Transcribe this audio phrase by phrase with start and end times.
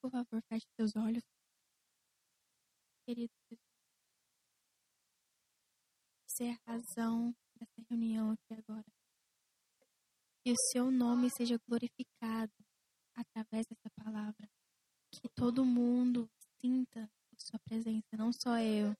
[0.00, 1.22] Por favor, feche seus olhos.
[3.04, 3.70] Querido Jesus,
[6.26, 8.86] você é a razão dessa reunião aqui agora.
[10.42, 12.52] Que o seu nome seja glorificado
[13.14, 14.48] através dessa palavra.
[15.12, 16.30] Que todo mundo
[16.60, 18.94] sinta a sua presença, não só eu.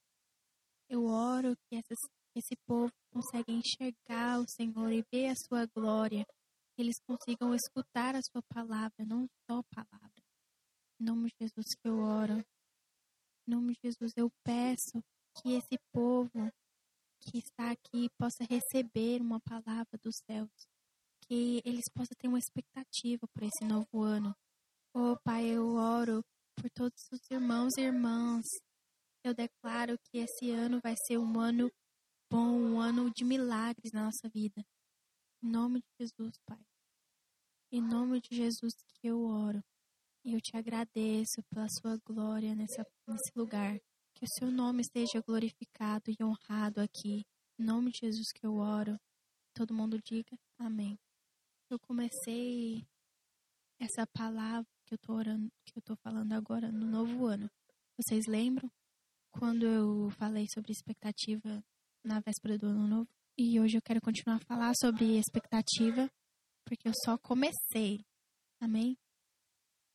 [0.87, 1.99] Eu oro que essas,
[2.35, 6.27] esse povo consiga enxergar o Senhor e ver a sua glória.
[6.75, 10.20] Que eles consigam escutar a sua palavra, não só palavra.
[11.01, 12.45] Em nome de Jesus que eu oro.
[13.47, 15.03] Em nome de Jesus eu peço
[15.35, 16.53] que esse povo
[17.23, 20.51] que está aqui possa receber uma palavra dos céus,
[21.23, 24.37] que eles possam ter uma expectativa por esse novo ano.
[24.95, 26.23] Oh, Pai, eu oro
[26.55, 28.45] por todos os irmãos e irmãs.
[29.25, 31.71] Eu declaro que esse ano vai ser um ano
[32.31, 34.63] bom, um ano de milagres na nossa vida.
[35.43, 36.61] Em nome de Jesus, Pai.
[37.73, 39.63] Em nome de Jesus que eu oro.
[40.25, 43.79] Eu te agradeço pela sua glória nessa, nesse lugar.
[44.15, 47.25] Que o seu nome esteja glorificado e honrado aqui.
[47.59, 48.99] Em nome de Jesus que eu oro.
[49.55, 50.99] Todo mundo diga amém.
[51.71, 52.87] Eu comecei
[53.79, 57.51] essa palavra que eu tô orando, que eu tô falando agora no novo ano.
[57.97, 58.71] Vocês lembram
[59.31, 61.65] quando eu falei sobre expectativa
[62.05, 63.09] na véspera do ano novo?
[63.39, 66.11] E hoje eu quero continuar a falar sobre expectativa,
[66.67, 68.05] porque eu só comecei.
[68.61, 68.99] Amém?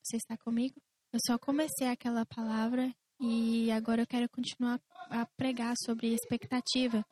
[0.06, 0.80] Você está comigo?
[1.12, 7.04] Eu só comecei aquela palavra e agora eu quero continuar a pregar sobre expectativa,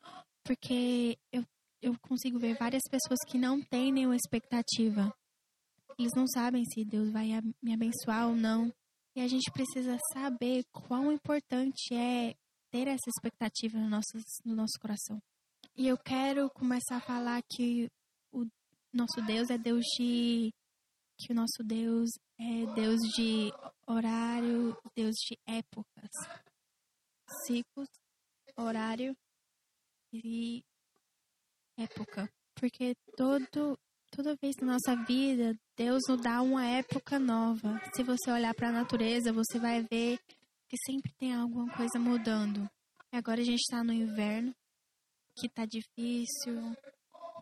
[0.44, 1.44] porque eu,
[1.82, 5.12] eu consigo ver várias pessoas que não têm nenhuma expectativa.
[5.98, 7.30] Eles não sabem se Deus vai
[7.64, 8.72] me abençoar ou não.
[9.16, 12.36] E a gente precisa saber quão importante é
[12.70, 15.20] ter essa expectativa no nosso, no nosso coração.
[15.76, 17.90] E eu quero começar a falar que
[18.32, 18.46] o
[18.94, 20.54] nosso Deus é Deus de.
[21.17, 23.52] Que o nosso Deus é Deus de
[23.88, 26.09] horário, Deus de épocas,
[27.45, 27.88] ciclos,
[28.58, 29.16] horário
[30.11, 30.64] e
[31.78, 32.29] época.
[32.56, 33.78] Porque todo,
[34.12, 37.79] toda vez na nossa vida, Deus nos dá uma época nova.
[37.96, 40.19] Se você olhar para a natureza, você vai ver
[40.69, 42.69] que sempre tem alguma coisa mudando.
[43.12, 44.56] Agora a gente está no inverno,
[45.38, 46.75] que tá difícil,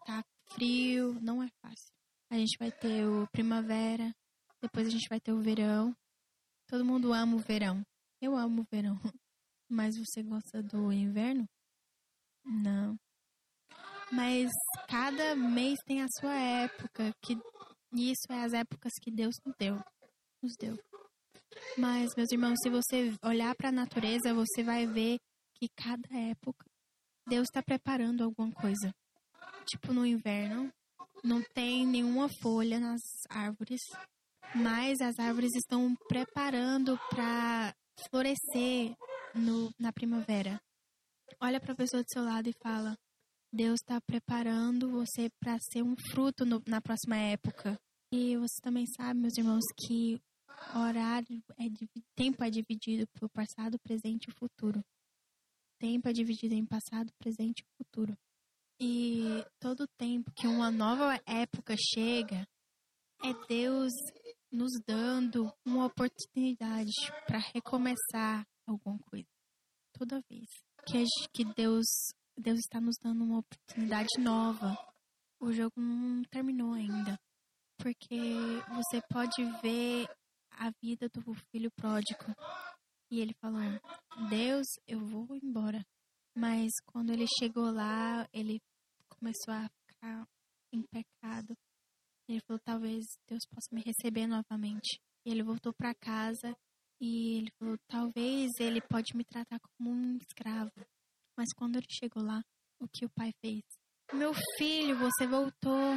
[0.05, 0.23] tá
[0.53, 2.00] frio, não é fácil.
[2.31, 4.15] A gente vai ter o primavera,
[4.61, 5.93] depois a gente vai ter o verão.
[6.65, 7.85] Todo mundo ama o verão.
[8.21, 8.95] Eu amo o verão.
[9.69, 11.45] Mas você gosta do inverno?
[12.45, 12.95] Não.
[14.13, 14.49] Mas
[14.87, 17.33] cada mês tem a sua época, que
[17.93, 19.75] isso é as épocas que Deus nos deu.
[20.41, 20.77] Nos deu.
[21.77, 25.19] Mas, meus irmãos, se você olhar para a natureza, você vai ver
[25.55, 26.65] que cada época
[27.27, 28.95] Deus está preparando alguma coisa.
[29.65, 30.71] Tipo no inverno,
[31.23, 33.81] não tem nenhuma folha nas árvores,
[34.55, 37.73] mas as árvores estão preparando para
[38.09, 38.95] florescer
[39.35, 40.59] no, na primavera.
[41.39, 42.95] Olha para a pessoa do seu lado e fala:
[43.51, 47.77] Deus está preparando você para ser um fruto no, na próxima época.
[48.13, 50.19] E você também sabe, meus irmãos, que
[50.75, 51.65] horário é
[52.15, 54.83] tempo é dividido por passado, presente e futuro.
[55.79, 58.17] Tempo é dividido em passado, presente e futuro.
[58.83, 62.47] E todo tempo que uma nova época chega,
[63.23, 63.91] é Deus
[64.51, 66.89] nos dando uma oportunidade
[67.27, 69.27] para recomeçar alguma coisa.
[69.93, 70.47] Toda vez
[70.87, 71.85] que, que Deus,
[72.35, 74.75] Deus está nos dando uma oportunidade nova,
[75.39, 77.19] o jogo não terminou ainda.
[77.77, 78.17] Porque
[78.73, 80.07] você pode ver
[80.53, 81.21] a vida do
[81.51, 82.35] filho pródigo.
[83.11, 83.61] E ele falou:
[84.27, 85.85] Deus, eu vou embora.
[86.35, 88.59] Mas quando ele chegou lá, ele
[89.21, 90.27] começou a ficar
[90.73, 91.55] em pecado.
[92.27, 94.99] Ele falou: talvez Deus possa me receber novamente.
[95.25, 96.57] E ele voltou para casa
[96.99, 100.71] e ele falou: talvez ele pode me tratar como um escravo.
[101.37, 102.41] Mas quando ele chegou lá,
[102.79, 103.61] o que o pai fez?
[104.11, 105.93] Meu filho, você voltou.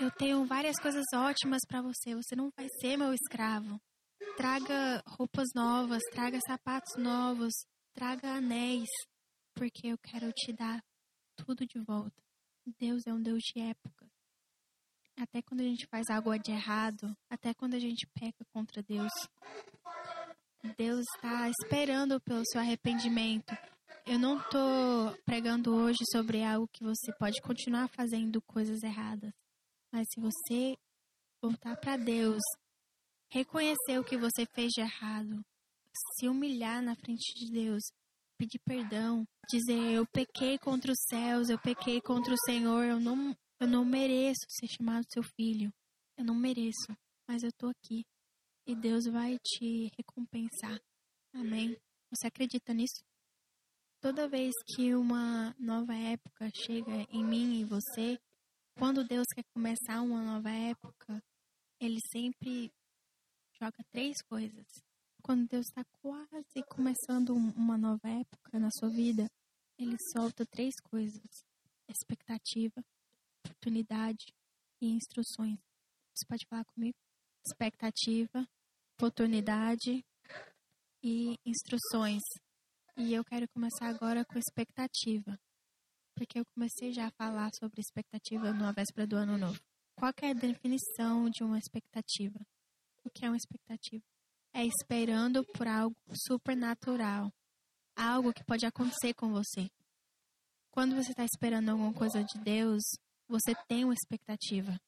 [0.00, 2.14] Eu tenho várias coisas ótimas para você.
[2.14, 3.78] Você não vai ser meu escravo.
[4.36, 7.52] Traga roupas novas, traga sapatos novos,
[7.92, 8.88] traga anéis,
[9.54, 10.82] porque eu quero te dar
[11.44, 12.22] tudo de volta.
[12.78, 14.06] Deus é um Deus de época.
[15.16, 19.12] Até quando a gente faz algo de errado, até quando a gente peca contra Deus,
[20.76, 23.52] Deus está esperando pelo seu arrependimento.
[24.06, 29.32] Eu não estou pregando hoje sobre algo que você pode continuar fazendo coisas erradas.
[29.92, 30.76] Mas se você
[31.42, 32.40] voltar para Deus,
[33.30, 35.44] reconhecer o que você fez de errado,
[36.16, 37.82] se humilhar na frente de Deus,
[38.42, 43.36] pedir perdão, dizer eu pequei contra os céus, eu pequei contra o Senhor, eu não,
[43.60, 45.72] eu não mereço ser chamado seu filho.
[46.16, 46.92] Eu não mereço,
[47.28, 48.04] mas eu tô aqui.
[48.66, 50.78] e Deus vai te recompensar.
[51.32, 51.76] Amém?
[52.10, 53.04] Você acredita nisso?
[54.00, 58.18] Toda vez que uma nova época chega em mim e você,
[58.76, 61.22] quando Deus quer começar uma nova época,
[61.80, 62.72] ele sempre
[63.60, 64.66] joga três coisas.
[65.22, 69.30] Quando Deus está quase começando uma nova época na sua vida,
[69.78, 71.44] ele solta três coisas:
[71.88, 72.84] expectativa,
[73.44, 74.34] oportunidade
[74.80, 75.60] e instruções.
[76.12, 76.96] Você pode falar comigo?
[77.46, 78.46] Expectativa,
[78.98, 80.04] oportunidade
[81.02, 82.22] e instruções.
[82.96, 85.38] E eu quero começar agora com expectativa.
[86.14, 89.58] Porque eu comecei já a falar sobre expectativa na véspera do ano novo.
[89.96, 92.38] Qual é a definição de uma expectativa?
[93.04, 94.11] O que é uma expectativa?
[94.54, 97.32] É esperando por algo supernatural.
[97.96, 99.70] Algo que pode acontecer com você.
[100.70, 102.82] Quando você está esperando alguma coisa de Deus,
[103.28, 104.78] você tem uma expectativa.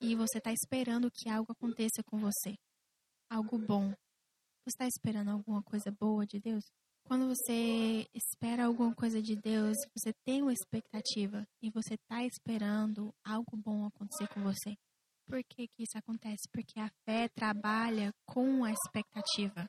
[0.00, 2.56] E você está esperando que algo aconteça com você.
[3.30, 3.90] Algo bom.
[4.64, 6.64] Você está esperando alguma coisa boa de Deus?
[7.04, 13.14] Quando você espera alguma coisa de Deus, você tem uma expectativa e você está esperando
[13.24, 14.76] algo bom acontecer com você.
[15.26, 16.48] Por que, que isso acontece?
[16.52, 19.68] Porque a fé trabalha com a expectativa.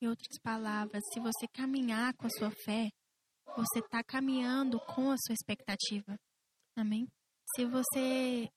[0.00, 2.90] Em outras palavras, se você caminhar com a sua fé,
[3.56, 6.16] você está caminhando com a sua expectativa.
[6.76, 7.06] Amém?
[7.56, 8.48] Se você,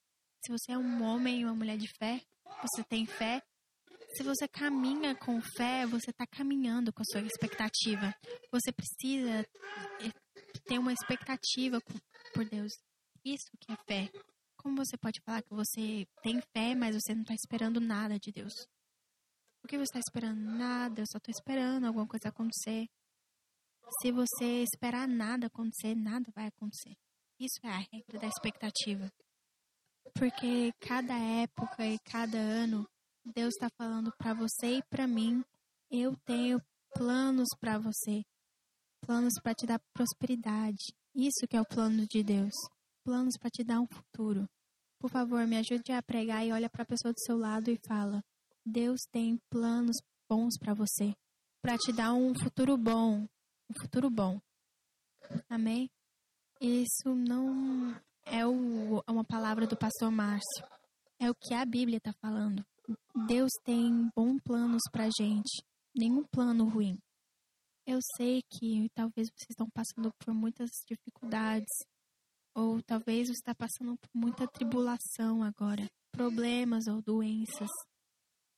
[0.44, 2.20] se você é um homem e uma mulher de fé,
[2.60, 3.42] você tem fé,
[4.14, 8.14] se você caminha com fé, você está caminhando com a sua expectativa.
[8.50, 9.40] Você precisa
[10.00, 10.12] eh,
[10.66, 11.80] ter uma expectativa
[12.34, 12.72] por Deus.
[13.24, 14.10] Isso que é fé.
[14.62, 18.30] Como você pode falar que você tem fé, mas você não está esperando nada de
[18.30, 18.54] Deus?
[19.60, 21.00] Por que você está esperando nada?
[21.00, 22.86] Eu só estou esperando alguma coisa acontecer.
[24.00, 26.96] Se você esperar nada acontecer, nada vai acontecer.
[27.40, 29.10] Isso é a regra da expectativa.
[30.14, 32.88] Porque cada época e cada ano
[33.24, 35.44] Deus está falando para você e para mim.
[35.90, 36.60] Eu tenho
[36.94, 38.22] planos para você,
[39.00, 40.94] planos para te dar prosperidade.
[41.14, 42.54] Isso que é o plano de Deus.
[43.04, 44.48] Planos para te dar um futuro.
[44.98, 47.78] Por favor, me ajude a pregar e olha para a pessoa do seu lado e
[47.86, 48.22] fala:
[48.64, 49.96] Deus tem planos
[50.28, 51.12] bons para você,
[51.60, 53.26] para te dar um futuro bom,
[53.68, 54.40] um futuro bom.
[55.48, 55.90] Amém?
[56.60, 60.64] Isso não é o, é uma palavra do pastor Márcio.
[61.18, 62.64] É o que a Bíblia está falando.
[63.26, 65.64] Deus tem bons planos pra gente,
[65.94, 66.98] nenhum plano ruim.
[67.84, 71.68] Eu sei que talvez vocês estão passando por muitas dificuldades,
[72.54, 77.70] ou talvez você está passando por muita tribulação agora, problemas ou doenças,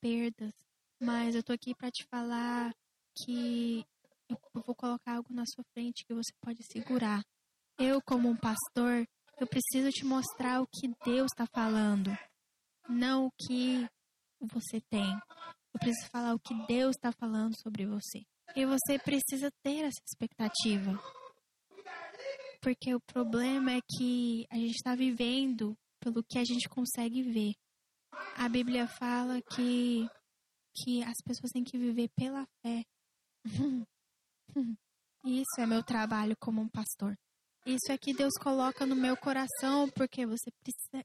[0.00, 0.52] perdas.
[1.00, 2.72] Mas eu tô aqui para te falar
[3.16, 3.84] que
[4.28, 7.22] eu vou colocar algo na sua frente que você pode segurar.
[7.78, 9.06] Eu, como um pastor,
[9.38, 12.16] eu preciso te mostrar o que Deus está falando,
[12.88, 13.88] não o que
[14.40, 15.10] você tem.
[15.72, 18.22] Eu preciso falar o que Deus está falando sobre você.
[18.54, 20.92] E você precisa ter essa expectativa.
[22.64, 27.52] Porque o problema é que a gente está vivendo pelo que a gente consegue ver.
[28.38, 30.08] A Bíblia fala que,
[30.74, 32.82] que as pessoas têm que viver pela fé.
[35.26, 37.14] Isso é meu trabalho como um pastor.
[37.66, 41.04] Isso é que Deus coloca no meu coração porque você precisa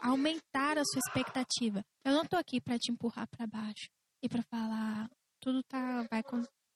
[0.00, 1.84] aumentar a sua expectativa.
[2.02, 3.90] Eu não tô aqui para te empurrar para baixo
[4.22, 6.22] e para falar tudo tá vai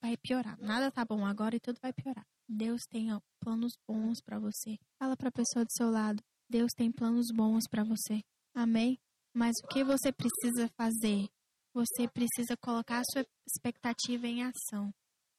[0.03, 0.59] vai piorar.
[0.61, 2.27] Nada tá bom agora e tudo vai piorar.
[2.47, 3.11] Deus tem
[3.47, 4.77] planos bons para você.
[4.99, 6.21] Fala para a pessoa do seu lado.
[6.51, 8.21] Deus tem planos bons para você.
[8.53, 8.99] Amém?
[9.33, 11.29] Mas o que você precisa fazer?
[11.73, 14.93] Você precisa colocar a sua expectativa em ação.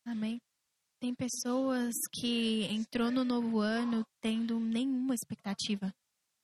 [0.05, 0.39] Amém?
[1.01, 5.93] Tem pessoas que entrou no novo ano tendo nenhuma expectativa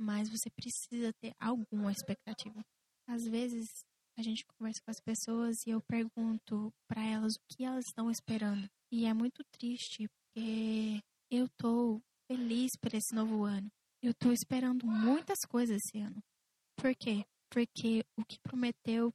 [0.03, 2.61] mas você precisa ter alguma expectativa.
[3.07, 3.67] Às vezes
[4.17, 8.11] a gente conversa com as pessoas e eu pergunto para elas o que elas estão
[8.11, 8.69] esperando.
[8.91, 11.01] E é muito triste porque
[11.35, 13.67] eu tô feliz por esse novo ano.
[14.01, 16.23] Eu tô esperando muitas coisas esse ano.
[16.75, 17.25] Por quê?
[17.49, 19.11] Porque o que prometeu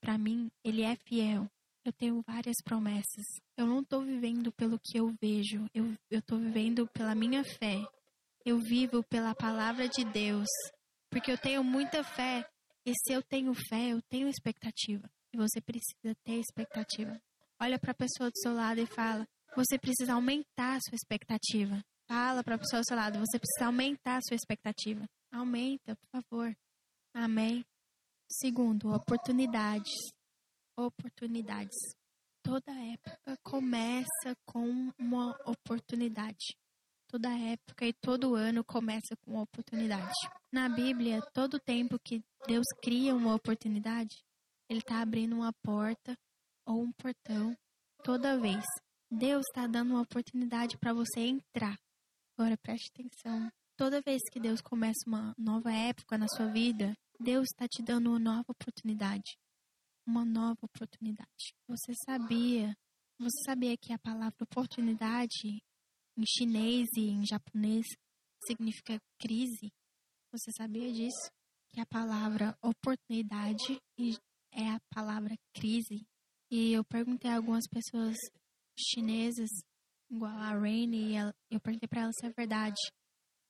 [0.00, 1.46] para mim, ele é fiel.
[1.84, 3.24] Eu tenho várias promessas.
[3.56, 5.66] Eu não tô vivendo pelo que eu vejo.
[5.74, 7.76] Eu, eu tô vivendo pela minha fé.
[8.44, 10.48] Eu vivo pela palavra de Deus,
[11.10, 12.48] porque eu tenho muita fé.
[12.86, 15.10] E se eu tenho fé, eu tenho expectativa.
[15.34, 17.20] E você precisa ter expectativa.
[17.60, 21.82] Olha para a pessoa do seu lado e fala: você precisa aumentar a sua expectativa.
[22.06, 25.04] Fala para a pessoa do seu lado: você precisa aumentar a sua expectativa.
[25.32, 26.56] Aumenta, por favor.
[27.12, 27.64] Amém.
[28.30, 29.92] Segundo, oportunidades.
[30.78, 31.76] Oportunidades.
[32.40, 36.54] Toda época começa com uma oportunidade.
[37.08, 40.14] Toda época e todo ano começa com uma oportunidade.
[40.52, 44.22] Na Bíblia, todo tempo que Deus cria uma oportunidade,
[44.68, 46.16] Ele está abrindo uma porta
[46.64, 47.56] ou um portão
[48.04, 48.64] toda vez.
[49.10, 51.78] Deus está dando uma oportunidade para você entrar.
[52.36, 53.50] Agora preste atenção.
[53.76, 58.10] Toda vez que Deus começa uma nova época na sua vida, Deus está te dando
[58.10, 59.38] uma nova oportunidade.
[60.06, 61.54] Uma nova oportunidade.
[61.66, 62.76] Você sabia?
[63.18, 65.62] Você sabia que a palavra oportunidade
[66.16, 67.86] em chinês e em japonês
[68.46, 69.72] significa crise?
[70.32, 71.30] Você sabia disso?
[71.70, 73.80] Que a palavra oportunidade
[74.52, 76.06] é a palavra crise.
[76.50, 78.16] E eu perguntei a algumas pessoas
[78.78, 79.48] chinesas,
[80.10, 81.16] igual a Rainy, e
[81.50, 82.80] eu perguntei para ela se é verdade.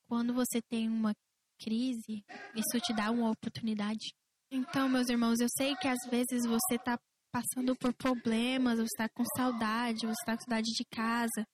[0.09, 1.13] Quando você tem uma
[1.61, 4.13] crise, isso te dá uma oportunidade.
[4.51, 6.99] Então, meus irmãos, eu sei que às vezes você está
[7.31, 11.47] passando por problemas, você está com saudade, você está com saudade de casa,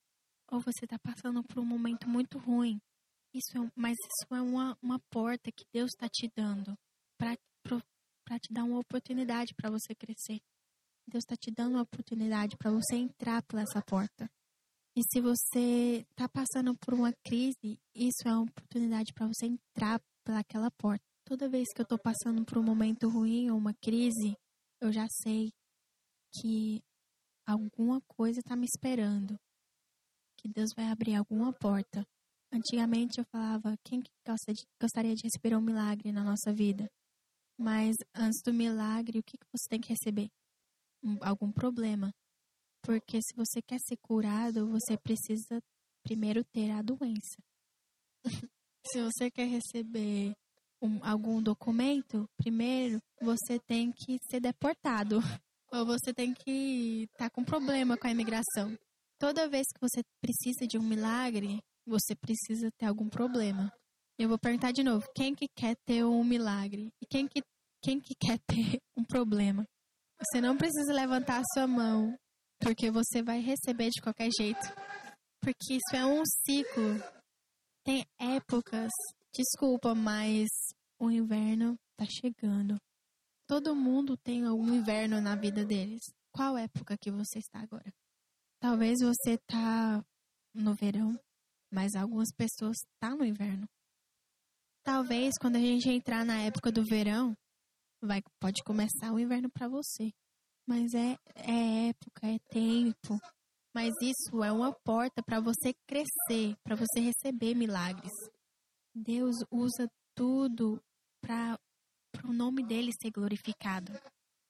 [0.51, 2.79] ou você está passando por um momento muito ruim.
[3.35, 6.77] Isso é, mas isso é uma, uma porta que Deus está te dando
[7.19, 7.37] para
[8.39, 10.39] te dar uma oportunidade para você crescer.
[11.07, 14.29] Deus está te dando uma oportunidade para você entrar por essa porta.
[14.97, 20.01] E se você está passando por uma crise, isso é uma oportunidade para você entrar
[20.25, 21.05] pelaquela porta.
[21.25, 24.37] Toda vez que eu estou passando por um momento ruim ou uma crise,
[24.81, 25.53] eu já sei
[26.33, 26.83] que
[27.47, 29.37] alguma coisa está me esperando.
[30.39, 32.07] Que Deus vai abrir alguma porta.
[32.53, 34.03] Antigamente eu falava, quem
[34.81, 36.89] gostaria de receber um milagre na nossa vida?
[37.59, 40.29] Mas antes do milagre, o que você tem que receber?
[41.21, 42.13] Algum problema.
[42.83, 45.63] Porque se você quer ser curado, você precisa
[46.03, 47.43] primeiro ter a doença.
[48.87, 50.35] se você quer receber
[50.83, 55.19] um, algum documento, primeiro você tem que ser deportado.
[55.73, 58.79] Ou você tem que estar tá com problema com a imigração.
[59.19, 63.73] Toda vez que você precisa de um milagre, você precisa ter algum problema.
[64.19, 66.93] Eu vou perguntar de novo: quem que quer ter um milagre?
[67.03, 67.43] E quem que,
[67.83, 69.67] quem que quer ter um problema?
[70.25, 72.17] Você não precisa levantar a sua mão,
[72.59, 74.61] porque você vai receber de qualquer jeito.
[75.41, 76.99] Porque isso é um ciclo.
[77.85, 78.91] Tem épocas.
[79.35, 80.49] Desculpa, mas
[80.99, 82.79] o inverno tá chegando.
[83.47, 86.01] Todo mundo tem algum inverno na vida deles.
[86.33, 87.93] Qual época que você está agora?
[88.59, 90.03] Talvez você tá
[90.55, 91.19] no verão,
[91.71, 93.69] mas algumas pessoas tá no inverno.
[94.83, 97.37] Talvez quando a gente entrar na época do verão,
[98.05, 100.13] vai pode começar o inverno para você.
[100.67, 103.21] Mas é, é época, é tempo.
[103.75, 108.13] Mas isso é uma porta para você crescer, para você receber milagres.
[108.95, 110.81] Deus usa tudo
[111.21, 111.59] para
[112.25, 113.93] o nome dele ser glorificado.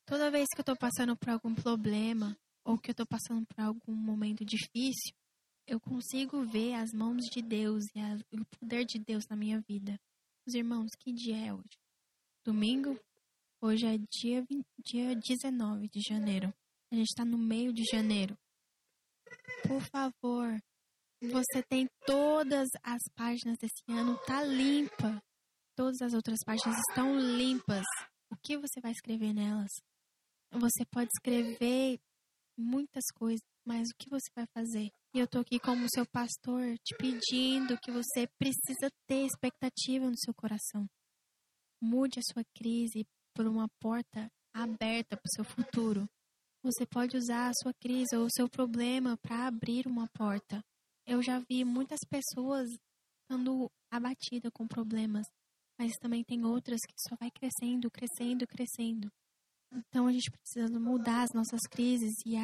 [0.07, 3.61] Toda vez que eu estou passando por algum problema ou que eu estou passando por
[3.61, 5.15] algum momento difícil,
[5.67, 9.61] eu consigo ver as mãos de Deus e a, o poder de Deus na minha
[9.61, 9.99] vida.
[10.47, 11.79] Os irmãos, que dia é hoje?
[12.45, 13.01] Domingo?
[13.67, 14.45] Hoje é dia,
[14.85, 16.53] dia 19 de janeiro.
[16.93, 18.37] A gente está no meio de janeiro.
[19.67, 20.63] Por favor,
[21.23, 25.19] você tem todas as páginas desse ano, tá limpa.
[25.75, 27.87] Todas as outras páginas estão limpas.
[28.31, 29.73] O que você vai escrever nelas?
[30.53, 31.99] Você pode escrever
[32.59, 34.91] muitas coisas, mas o que você vai fazer?
[35.15, 40.19] E eu tô aqui como seu pastor te pedindo que você precisa ter expectativa no
[40.19, 40.87] seu coração.
[41.81, 46.09] Mude a sua crise por uma porta aberta para o seu futuro.
[46.63, 50.63] Você pode usar a sua crise ou o seu problema para abrir uma porta.
[51.07, 52.71] Eu já vi muitas pessoas
[53.21, 55.27] ficando abatidas com problemas,
[55.79, 59.11] mas também tem outras que só vai crescendo, crescendo, crescendo.
[59.73, 62.37] Então a gente precisa mudar as nossas crises e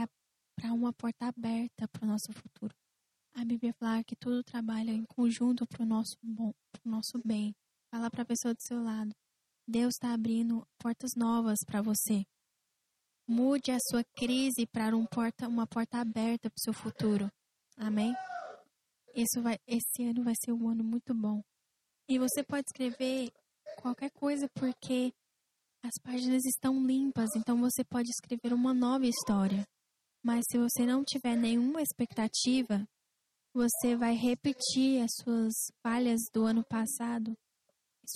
[0.57, 2.75] para uma porta aberta para o nosso futuro.
[3.35, 7.19] A Bíblia fala que tudo trabalha em conjunto para o nosso bom, para o nosso
[7.25, 7.55] bem.
[7.91, 9.15] Fala para a pessoa do seu lado.
[9.71, 12.25] Deus está abrindo portas novas para você.
[13.25, 17.31] Mude a sua crise para um porta, uma porta aberta para o seu futuro.
[17.77, 18.13] Amém?
[19.15, 21.41] Isso vai, esse ano vai ser um ano muito bom.
[22.09, 23.31] E você pode escrever
[23.81, 25.13] qualquer coisa porque
[25.85, 29.65] as páginas estão limpas, então você pode escrever uma nova história.
[30.21, 32.85] Mas se você não tiver nenhuma expectativa,
[33.55, 37.33] você vai repetir as suas falhas do ano passado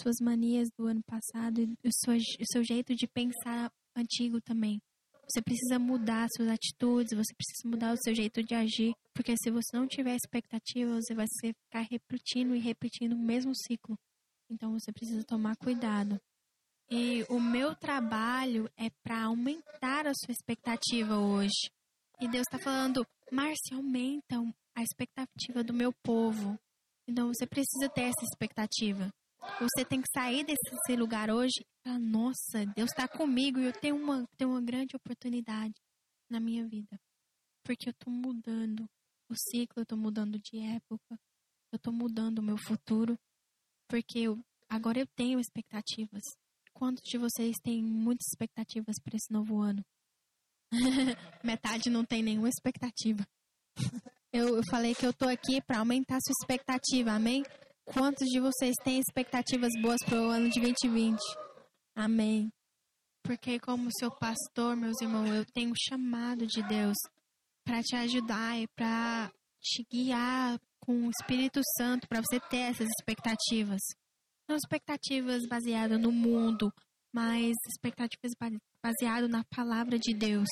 [0.01, 4.81] suas manias do ano passado e o seu, o seu jeito de pensar antigo também.
[5.29, 9.51] Você precisa mudar suas atitudes, você precisa mudar o seu jeito de agir, porque se
[9.51, 13.97] você não tiver expectativa, você vai ficar repetindo e repetindo o mesmo ciclo.
[14.51, 16.21] Então você precisa tomar cuidado.
[16.91, 21.71] E o meu trabalho é para aumentar a sua expectativa hoje.
[22.21, 24.37] E Deus está falando, Márcia, aumenta
[24.77, 26.59] a expectativa do meu povo.
[27.09, 29.11] Então você precisa ter essa expectativa.
[29.61, 33.97] Você tem que sair desse lugar hoje falar, nossa, Deus está comigo e eu tenho
[33.97, 35.75] uma, tenho uma grande oportunidade
[36.31, 36.99] na minha vida.
[37.65, 38.89] Porque eu estou mudando
[39.29, 41.19] o ciclo, eu estou mudando de época,
[41.73, 43.19] eu estou mudando o meu futuro.
[43.89, 46.23] Porque eu, agora eu tenho expectativas.
[46.73, 49.85] Quantos de vocês têm muitas expectativas para esse novo ano?
[51.45, 53.25] Metade não tem nenhuma expectativa.
[54.37, 57.45] Eu, eu falei que eu tô aqui para aumentar sua expectativa, amém?
[57.85, 61.19] Quantos de vocês têm expectativas boas para o ano de 2020?
[61.95, 62.51] Amém.
[63.23, 66.97] Porque, como seu pastor, meus irmãos, eu tenho um chamado de Deus
[67.63, 72.89] para te ajudar e para te guiar com o Espírito Santo para você ter essas
[72.99, 73.81] expectativas.
[74.49, 76.73] Não expectativas baseadas no mundo,
[77.13, 78.33] mas expectativas
[78.83, 80.49] baseadas na palavra de Deus.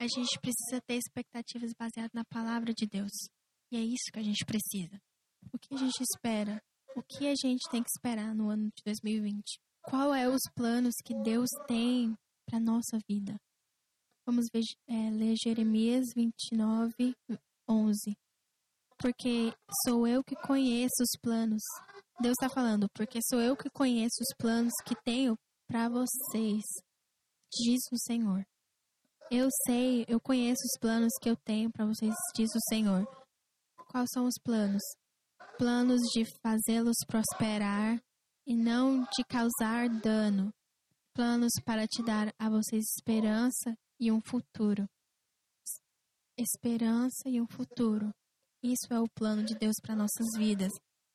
[0.00, 3.12] A gente precisa ter expectativas baseadas na palavra de Deus.
[3.72, 5.00] E é isso que a gente precisa.
[5.52, 6.62] O que a gente espera?
[6.96, 9.42] O que a gente tem que esperar no ano de 2020?
[9.82, 13.36] Qual é os planos que Deus tem para nossa vida?
[14.26, 17.14] Vamos ver, é, ler Jeremias 29,
[17.68, 18.16] 11.
[18.98, 19.52] Porque
[19.84, 21.62] sou eu que conheço os planos.
[22.20, 25.36] Deus está falando, porque sou eu que conheço os planos que tenho
[25.66, 26.62] para vocês,
[27.52, 28.46] diz o Senhor.
[29.30, 33.04] Eu sei, eu conheço os planos que eu tenho para vocês, diz o Senhor.
[33.90, 34.82] Quais são os planos?
[35.56, 38.02] Planos de fazê-los prosperar
[38.46, 40.52] e não de causar dano,
[41.12, 44.88] planos para te dar a vocês esperança e um futuro.
[46.36, 48.12] Esperança e um futuro.
[48.62, 50.72] Isso é o plano de Deus para nossas vidas.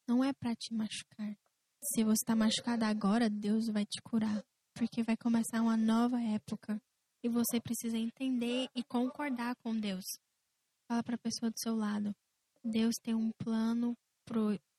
[0.08, 1.36] Não é para te machucar.
[1.84, 4.44] Se você está machucado agora, Deus vai te curar,
[4.74, 6.82] porque vai começar uma nova época
[7.24, 10.06] e você precisa entender e concordar com Deus.
[10.88, 12.16] Fala para a pessoa do seu lado.
[12.64, 13.96] Deus tem um plano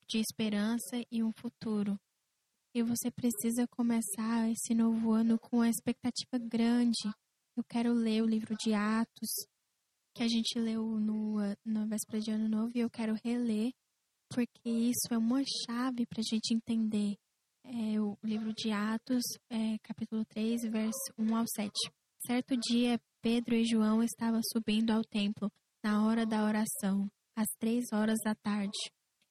[0.07, 1.99] de esperança e um futuro.
[2.75, 6.99] E você precisa começar esse novo ano com uma expectativa grande.
[7.57, 9.31] Eu quero ler o livro de Atos,
[10.15, 13.73] que a gente leu no, na véspera de Ano Novo, e eu quero reler,
[14.29, 17.17] porque isso é uma chave para a gente entender.
[17.65, 21.71] É, o livro de Atos, é, capítulo 3, verso 1 ao 7.
[22.27, 25.51] Certo dia, Pedro e João estavam subindo ao templo,
[25.85, 28.79] na hora da oração, às três horas da tarde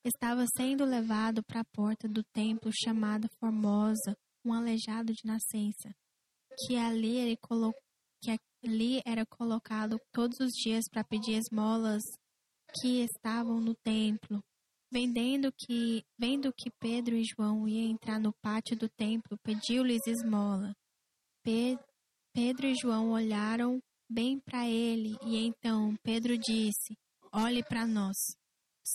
[0.03, 5.93] estava sendo levado para a porta do templo chamada Formosa, um aleijado de nascença,
[6.65, 7.73] que ali, ele colo...
[8.21, 12.03] que ali era colocado todos os dias para pedir esmolas
[12.81, 14.41] que estavam no templo.
[14.91, 20.73] Vendendo que, vendo que Pedro e João iam entrar no pátio do templo, pediu-lhes esmola.
[21.43, 21.77] Pe...
[22.33, 26.97] Pedro e João olharam bem para ele e então Pedro disse:
[27.31, 28.15] Olhe para nós.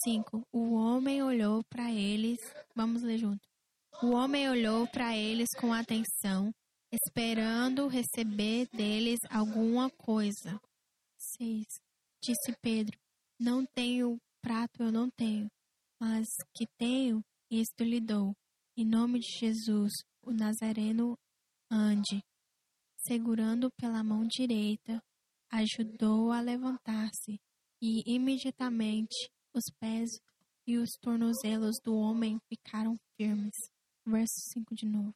[0.03, 0.43] 5.
[0.51, 2.39] O homem olhou para eles.
[2.75, 3.47] Vamos ler junto.
[4.03, 6.53] O homem olhou para eles com atenção,
[6.91, 10.59] esperando receber deles alguma coisa.
[11.37, 11.65] 6.
[12.21, 12.97] Disse Pedro:
[13.39, 15.47] Não tenho prato, eu não tenho,
[15.99, 18.35] mas que tenho, isto lhe dou.
[18.77, 21.17] Em nome de Jesus, o Nazareno
[21.71, 22.21] ande.
[23.07, 25.01] Segurando pela mão direita,
[25.49, 27.39] ajudou a levantar-se
[27.81, 30.09] e imediatamente os pés
[30.67, 33.55] e os tornozelos do homem ficaram firmes.
[34.05, 35.13] Verso 5 de novo.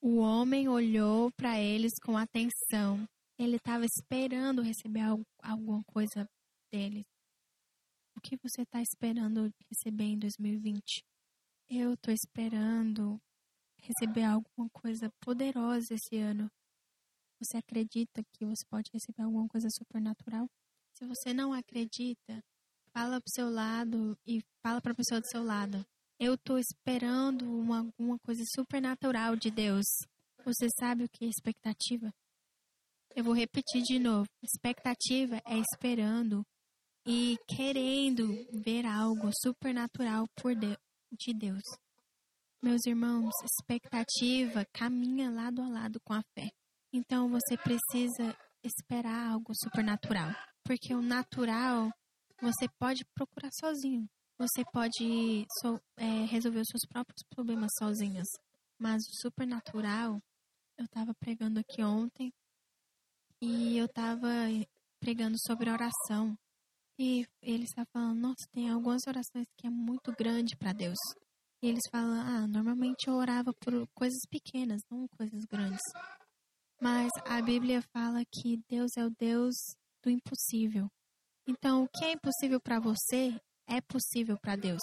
[0.00, 3.06] O homem olhou para eles com atenção.
[3.38, 5.02] Ele estava esperando receber
[5.42, 6.28] alguma coisa
[6.72, 7.04] deles.
[8.16, 11.02] O que você está esperando receber em 2020?
[11.68, 13.20] Eu estou esperando
[13.82, 16.50] receber alguma coisa poderosa esse ano.
[17.38, 20.46] Você acredita que você pode receber alguma coisa supernatural?
[20.94, 22.42] Se você não acredita,
[22.92, 25.84] Fala pro seu lado e fala para a pessoa do seu lado.
[26.18, 29.86] Eu tô esperando uma, alguma coisa supernatural de Deus.
[30.44, 32.12] Você sabe o que é expectativa?
[33.14, 34.28] Eu vou repetir de novo.
[34.42, 36.44] Expectativa é esperando
[37.06, 40.76] e querendo ver algo supernatural por de,
[41.12, 41.62] de Deus.
[42.62, 46.50] Meus irmãos, expectativa caminha lado a lado com a fé.
[46.92, 51.90] Então você precisa esperar algo supernatural, porque o natural
[52.40, 54.08] você pode procurar sozinho.
[54.38, 58.26] Você pode so, é, resolver os seus próprios problemas sozinhas.
[58.78, 60.18] Mas o supernatural,
[60.78, 62.32] eu estava pregando aqui ontem
[63.42, 64.28] e eu estava
[64.98, 66.34] pregando sobre oração.
[66.98, 70.98] E eles estavam falando, nossa, tem algumas orações que é muito grande para Deus.
[71.62, 75.82] E eles falam, ah, normalmente eu orava por coisas pequenas, não coisas grandes.
[76.80, 79.54] Mas a Bíblia fala que Deus é o Deus
[80.02, 80.90] do impossível.
[81.46, 83.34] Então, o que é impossível para você
[83.66, 84.82] é possível para Deus.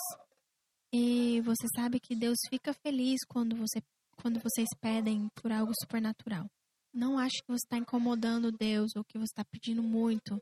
[0.93, 3.82] E você sabe que Deus fica feliz quando você
[4.20, 6.50] quando vocês pedem por algo supernatural.
[6.91, 10.41] Não acho que você está incomodando Deus ou que você está pedindo muito.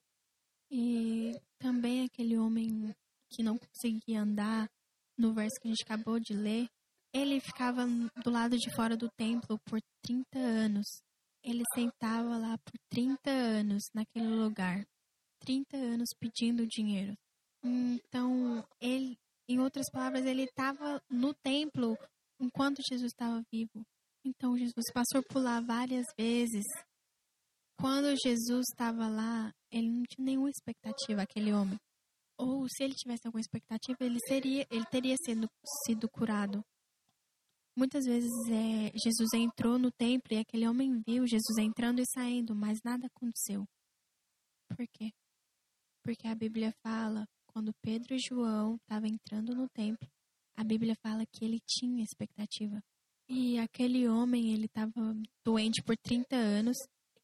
[0.71, 2.95] E também aquele homem
[3.29, 4.69] que não conseguia andar,
[5.17, 6.69] no verso que a gente acabou de ler,
[7.13, 7.85] ele ficava
[8.23, 10.85] do lado de fora do templo por 30 anos.
[11.43, 14.85] Ele sentava lá por 30 anos naquele lugar.
[15.45, 17.15] 30 anos pedindo dinheiro.
[17.63, 21.97] Então, ele, em outras palavras, ele estava no templo
[22.39, 23.85] enquanto Jesus estava vivo.
[24.25, 26.65] Então, Jesus passou por lá várias vezes.
[27.79, 31.77] Quando Jesus estava lá, ele não tinha nenhuma expectativa, aquele homem.
[32.37, 35.47] Ou se ele tivesse alguma expectativa, ele seria, ele teria sido,
[35.85, 36.63] sido curado.
[37.77, 42.55] Muitas vezes é, Jesus entrou no templo e aquele homem viu Jesus entrando e saindo,
[42.55, 43.65] mas nada aconteceu.
[44.69, 45.11] Por quê?
[46.05, 50.07] Porque a Bíblia fala, quando Pedro e João estavam entrando no templo,
[50.55, 52.79] a Bíblia fala que ele tinha expectativa.
[53.27, 56.77] E aquele homem, ele estava doente por 30 anos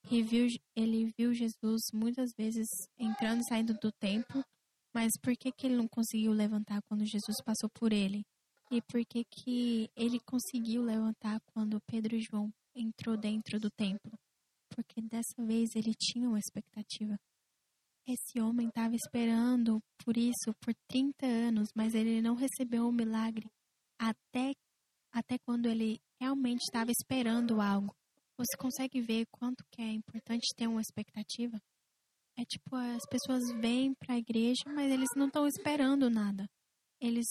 [0.10, 2.68] e viu, ele viu Jesus muitas vezes
[2.98, 4.44] entrando e saindo do templo,
[4.92, 8.24] mas por que, que ele não conseguiu levantar quando Jesus passou por ele?
[8.72, 14.12] E por que, que ele conseguiu levantar quando Pedro e João entrou dentro do templo?
[14.76, 17.16] Porque dessa vez ele tinha uma expectativa.
[18.08, 23.48] Esse homem estava esperando por isso por 30 anos, mas ele não recebeu o milagre
[24.00, 24.54] até,
[25.12, 27.96] até quando ele realmente estava esperando algo.
[28.38, 31.62] Você consegue ver quanto que é importante ter uma expectativa?
[32.36, 36.50] É tipo, as pessoas vêm para a igreja, mas eles não estão esperando nada.
[37.00, 37.28] Eles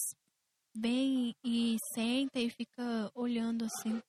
[0.73, 4.01] vêm e sentam e ficam olhando assim,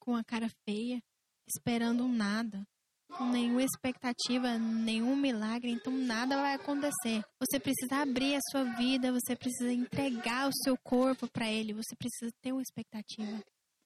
[0.00, 1.00] com a cara feia,
[1.46, 2.66] esperando nada
[3.10, 7.22] com nenhuma expectativa, nenhum milagre, então nada vai acontecer.
[7.40, 11.94] Você precisa abrir a sua vida, você precisa entregar o seu corpo para ele, você
[11.96, 13.42] precisa ter uma expectativa.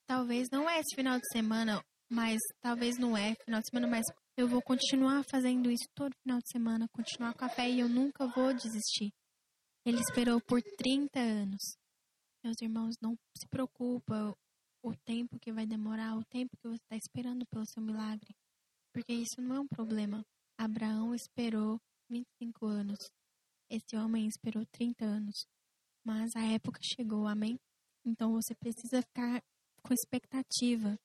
[0.07, 4.05] Talvez não é esse final de semana, mas talvez não é final de semana, mas
[4.37, 7.89] eu vou continuar fazendo isso todo final de semana, continuar com a fé e eu
[7.89, 9.13] nunca vou desistir.
[9.85, 11.61] Ele esperou por 30 anos.
[12.43, 14.35] Meus irmãos, não se preocupa
[14.83, 18.35] o tempo que vai demorar, o tempo que você está esperando pelo seu milagre
[18.95, 20.25] porque isso não é um problema.
[20.57, 22.99] Abraão esperou 25 anos.
[23.69, 25.35] Esse homem esperou 30 anos.
[26.05, 27.59] Mas a época chegou, amém?
[28.07, 29.43] Então você precisa ficar
[29.83, 30.97] com expectativa.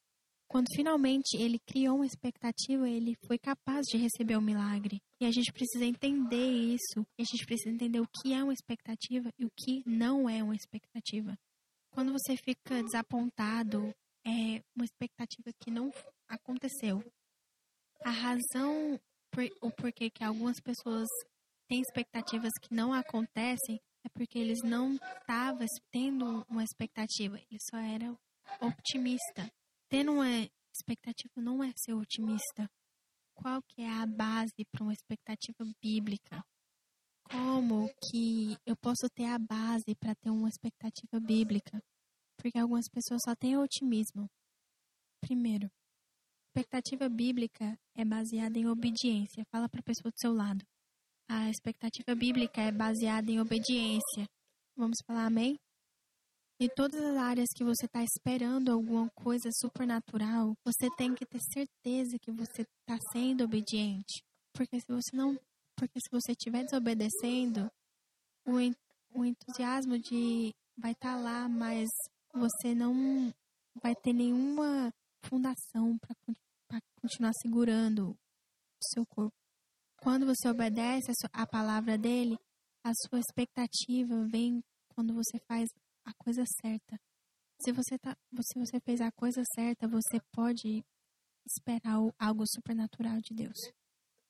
[0.47, 4.99] Quando finalmente ele criou uma expectativa, ele foi capaz de receber o milagre.
[5.19, 7.05] E a gente precisa entender isso.
[7.17, 10.43] E a gente precisa entender o que é uma expectativa e o que não é
[10.43, 11.35] uma expectativa.
[11.91, 13.93] Quando você fica desapontado,
[14.25, 15.91] é uma expectativa que não
[16.27, 17.03] aconteceu.
[18.03, 18.99] A razão
[19.31, 21.07] por, o porquê que algumas pessoas
[21.67, 27.77] têm expectativas que não acontecem é porque eles não estavam tendo uma expectativa, eles só
[27.77, 28.17] eram
[28.61, 29.51] optimista.
[29.89, 32.69] Tendo uma expectativa não é ser otimista.
[33.35, 36.43] Qual que é a base para uma expectativa bíblica?
[37.23, 41.79] Como que eu posso ter a base para ter uma expectativa bíblica?
[42.37, 44.29] Porque algumas pessoas só têm otimismo.
[45.21, 45.69] Primeiro,
[46.49, 49.45] expectativa bíblica é baseada em obediência.
[49.51, 50.65] Fala para a pessoa do seu lado.
[51.29, 54.27] A expectativa bíblica é baseada em obediência.
[54.75, 55.57] Vamos falar amém?
[56.59, 61.39] Em todas as áreas que você está esperando alguma coisa supernatural, você tem que ter
[61.53, 64.23] certeza que você está sendo obediente.
[64.53, 65.39] Porque se você não,
[65.77, 67.71] porque se você estiver desobedecendo,
[68.45, 68.55] o,
[69.17, 71.87] o entusiasmo de vai estar tá lá, mas
[72.33, 73.33] você não
[73.81, 74.91] vai ter nenhuma
[75.23, 78.17] fundação para continuar segurando o
[78.93, 79.35] seu corpo.
[80.01, 82.37] Quando você obedece a palavra dele,
[82.83, 84.61] a sua expectativa vem
[84.95, 85.69] quando você faz
[86.05, 86.97] a coisa certa.
[87.61, 90.83] Se você, tá, se você fez a coisa certa, você pode
[91.45, 93.57] esperar algo supernatural de Deus.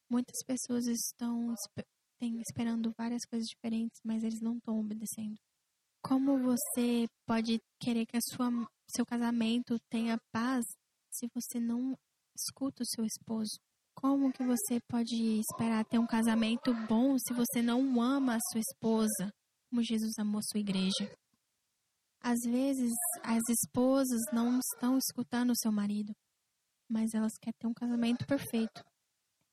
[0.09, 1.53] Muitas pessoas estão
[2.41, 5.37] esperando várias coisas diferentes, mas eles não estão obedecendo.
[6.01, 8.49] Como você pode querer que sua,
[8.95, 10.65] seu casamento tenha paz
[11.11, 11.97] se você não
[12.35, 13.59] escuta o seu esposo.
[13.93, 18.61] Como que você pode esperar ter um casamento bom se você não ama a sua
[18.61, 19.33] esposa,
[19.69, 21.11] como Jesus amou sua igreja?
[22.21, 22.91] Às vezes,
[23.23, 26.13] as esposas não estão escutando o seu marido,
[26.89, 28.83] mas elas querem ter um casamento perfeito.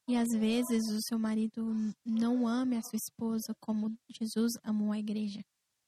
[0.09, 4.99] E às vezes o seu marido não ama a sua esposa como Jesus amou a
[4.99, 5.45] igreja.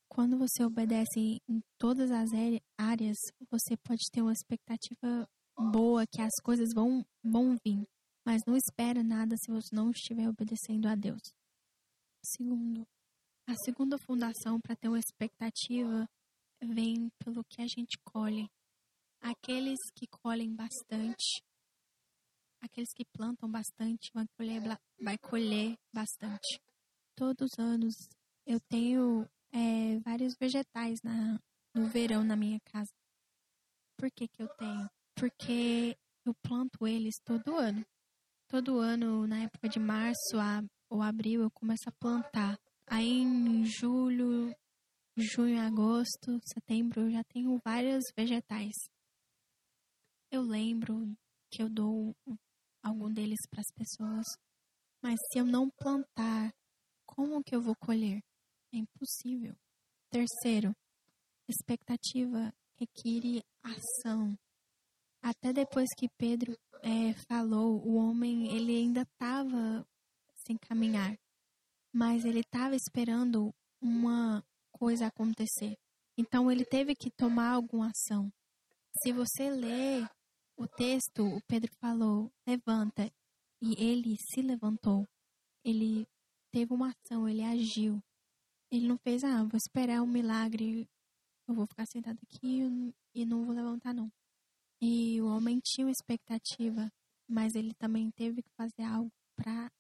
[0.09, 2.31] Quando você obedece em todas as
[2.77, 3.17] áreas,
[3.51, 5.29] você pode ter uma expectativa
[5.73, 7.87] boa que as coisas vão, vão vir,
[8.25, 11.21] mas não espere nada se você não estiver obedecendo a Deus.
[12.25, 12.87] Segundo,
[13.47, 16.09] a segunda fundação para ter uma expectativa
[16.63, 18.49] vem pelo que a gente colhe.
[19.21, 21.43] Aqueles que colhem bastante,
[22.61, 24.63] aqueles que plantam bastante, vão colher,
[25.01, 26.61] vai colher bastante.
[27.17, 27.95] Todos os anos
[28.47, 31.39] eu tenho é, vários vegetais na,
[31.75, 32.91] no verão na minha casa.
[33.97, 34.89] Por que, que eu tenho?
[35.15, 37.85] Porque eu planto eles todo ano.
[38.49, 42.57] Todo ano, na época de março a, ou abril, eu começo a plantar.
[42.87, 44.55] Aí em julho,
[45.17, 48.73] junho, agosto, setembro, eu já tenho vários vegetais.
[50.31, 51.13] Eu lembro
[51.51, 52.15] que eu dou
[52.83, 54.27] algum deles para as pessoas,
[55.03, 56.53] mas se eu não plantar,
[57.07, 58.21] como que eu vou colher?
[58.73, 59.55] É impossível.
[60.11, 60.75] Terceiro,
[61.49, 64.39] expectativa require ação.
[65.23, 69.87] Até depois que Pedro é, falou, o homem ele ainda estava
[70.47, 71.19] sem caminhar,
[71.93, 75.77] mas ele estava esperando uma coisa acontecer.
[76.17, 78.33] Então ele teve que tomar alguma ação.
[79.03, 80.09] Se você ler
[80.57, 83.11] o texto, o Pedro falou: levanta,
[83.61, 85.07] e ele se levantou.
[85.65, 86.07] Ele
[86.51, 88.03] teve uma ação, ele agiu.
[88.71, 90.89] Ele não fez, ah, vou esperar um milagre,
[91.47, 92.61] eu vou ficar sentado aqui
[93.15, 94.11] e não vou levantar, não.
[94.81, 96.91] E o homem tinha expectativa,
[97.29, 99.71] mas ele também teve que fazer algo para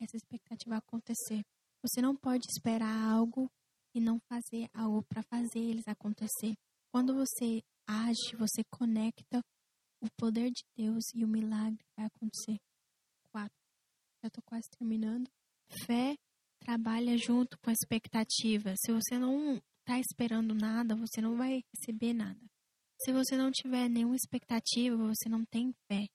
[0.00, 1.42] essa expectativa acontecer.
[1.82, 3.50] Você não pode esperar algo
[3.94, 6.54] e não fazer algo para fazer eles acontecer.
[6.92, 9.42] Quando você age, você conecta
[10.00, 12.58] o poder de Deus e o milagre vai acontecer.
[13.30, 13.56] Quatro.
[14.22, 15.28] Já estou quase terminando.
[15.86, 16.16] Fé
[16.64, 18.74] trabalha junto com a expectativa.
[18.76, 22.40] Se você não está esperando nada, você não vai receber nada.
[23.02, 26.06] Se você não tiver nenhuma expectativa, você não tem fé.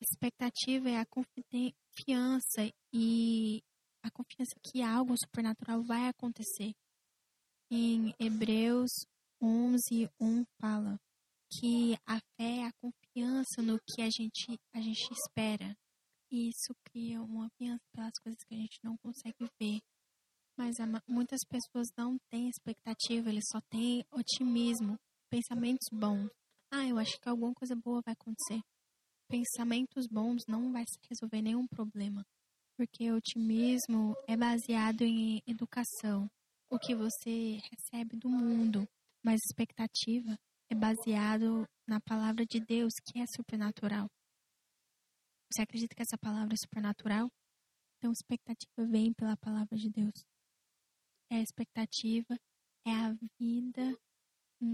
[0.00, 3.62] Expectativa é a confiança e
[4.02, 6.72] a confiança que algo supernatural vai acontecer.
[7.70, 8.90] Em Hebreus
[9.42, 10.98] 11, 1 fala
[11.52, 15.76] que a fé é a confiança no que a gente, a gente espera.
[16.30, 19.80] E isso cria uma confiança pelas coisas que a gente não consegue ver.
[20.56, 20.76] Mas
[21.08, 24.98] muitas pessoas não têm expectativa, eles só têm otimismo,
[25.30, 26.28] pensamentos bons.
[26.70, 28.60] Ah, eu acho que alguma coisa boa vai acontecer.
[29.28, 32.24] Pensamentos bons não vai resolver nenhum problema,
[32.76, 36.28] porque otimismo é baseado em educação,
[36.70, 38.86] o que você recebe do mundo,
[39.24, 40.36] mas expectativa
[40.70, 44.08] é baseado na palavra de Deus, que é supernatural.
[45.50, 47.28] Você acredita que essa palavra é supernatural?
[47.96, 50.24] Então, expectativa vem pela palavra de Deus
[51.30, 52.38] é a expectativa,
[52.86, 53.96] é a vida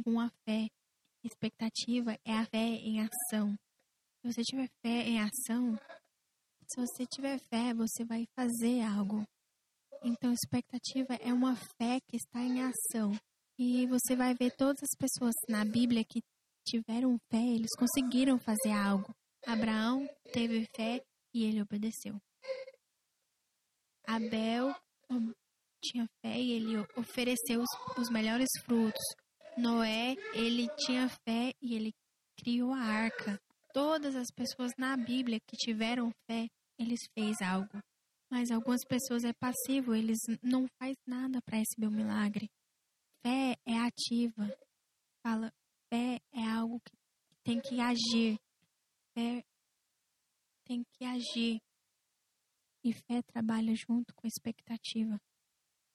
[0.05, 0.69] com a fé.
[1.25, 3.57] Expectativa é a fé em ação.
[4.21, 5.77] Se você tiver fé em ação,
[6.69, 9.25] se você tiver fé, você vai fazer algo.
[10.03, 13.13] Então, expectativa é uma fé que está em ação.
[13.59, 16.21] E você vai ver todas as pessoas na Bíblia que
[16.67, 19.15] tiveram fé, eles conseguiram fazer algo.
[19.47, 22.21] Abraão teve fé e ele obedeceu.
[24.07, 24.75] Abel
[25.83, 29.03] tinha fé e ele ofereceu os, os melhores frutos.
[29.57, 31.93] Noé, ele tinha fé e ele
[32.37, 33.41] criou a arca.
[33.73, 37.83] Todas as pessoas na Bíblia que tiveram fé, eles fez algo.
[38.31, 42.49] Mas algumas pessoas é passivo, eles não faz nada para receber o milagre.
[43.23, 44.53] Fé é ativa.
[45.23, 45.53] Fala,
[45.93, 46.97] fé é algo que
[47.45, 48.39] tem que agir.
[49.15, 49.45] Fé
[50.65, 51.61] tem que agir.
[52.83, 55.19] E fé trabalha junto com expectativa.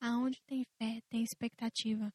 [0.01, 2.09] Aonde tem fé, tem expectativa.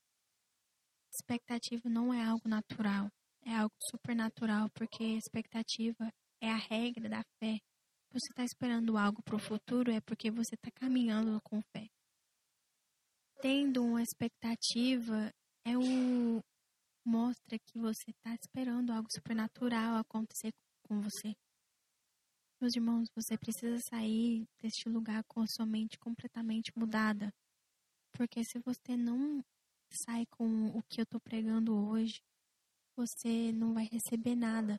[1.12, 3.08] Expectativa não é algo natural,
[3.42, 7.58] é algo supernatural, porque expectativa é a regra da fé.
[8.10, 11.86] Você está esperando algo para o futuro é porque você está caminhando com fé.
[13.40, 15.30] Tendo uma expectativa
[15.66, 16.40] é o
[17.06, 20.52] mostra que você está esperando algo supernatural acontecer
[20.88, 21.34] com você.
[22.60, 27.32] Meus irmãos, você precisa sair deste lugar com a sua mente completamente mudada.
[28.12, 29.44] Porque se você não
[30.06, 32.22] sai com o que eu tô pregando hoje,
[32.96, 34.78] você não vai receber nada.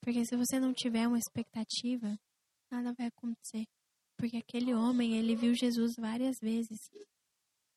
[0.00, 2.16] Porque se você não tiver uma expectativa,
[2.70, 3.66] nada vai acontecer.
[4.16, 6.78] Porque aquele homem, ele viu Jesus várias vezes.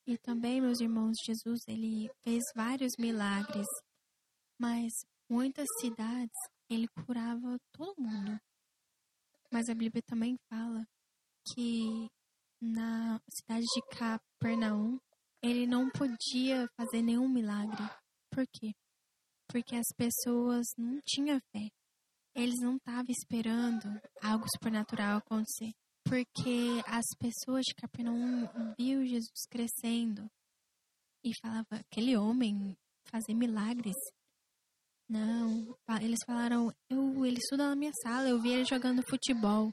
[0.08, 3.67] E também, meus irmãos, Jesus, ele fez vários milagres.
[4.60, 4.91] Mas
[5.30, 6.36] muitas cidades,
[6.74, 8.40] ele curava todo mundo.
[9.52, 10.86] Mas a Bíblia também fala
[11.54, 12.08] que
[12.62, 15.00] na cidade de Capernaum,
[15.42, 17.84] ele não podia fazer nenhum milagre.
[18.30, 18.72] Por quê?
[19.48, 21.68] Porque as pessoas não tinham fé.
[22.36, 25.72] Eles não estavam esperando algo supernatural acontecer.
[26.06, 30.30] Porque as pessoas de Capernaum viu Jesus crescendo
[31.24, 33.96] e falava, aquele homem fazer milagres.
[35.12, 39.69] Não, eles falaram, eu, ele estuda na minha sala, eu vi ele jogando futebol.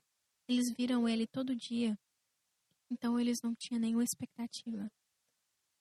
[0.49, 1.97] Eles viram ele todo dia.
[2.91, 4.91] Então eles não tinham nenhuma expectativa.